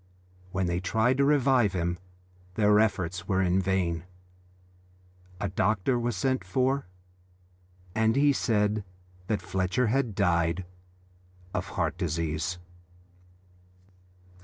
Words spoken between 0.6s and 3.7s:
they tried to revive him their efforts were in